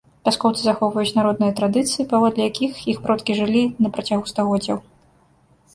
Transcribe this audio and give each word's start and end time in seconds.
Вяскоўцы 0.27 0.61
захоўваюць 0.67 1.17
народныя 1.19 1.55
традыцыі, 1.59 2.07
паводле 2.15 2.43
якіх 2.49 2.71
іх 2.95 3.03
продкі 3.05 3.31
жылі 3.43 3.63
на 3.87 3.95
працягу 3.99 4.23
стагоддзяў. 4.35 4.77